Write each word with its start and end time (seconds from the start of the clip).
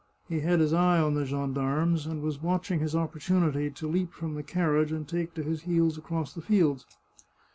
He 0.27 0.39
had 0.39 0.61
his 0.61 0.73
eye 0.73 0.97
on 0.99 1.13
the 1.13 1.27
gendarmes, 1.27 2.07
and 2.07 2.23
was 2.23 2.41
watching 2.41 2.79
his 2.79 2.95
op 2.95 3.13
portunity 3.13 3.71
to 3.75 3.87
leap 3.87 4.13
from 4.13 4.33
the 4.33 4.41
carriage 4.41 4.91
and 4.91 5.07
take 5.07 5.35
to 5.35 5.43
his 5.43 5.61
heels 5.61 5.95
across 5.95 6.33
the 6.33 6.41
fields. 6.41 6.87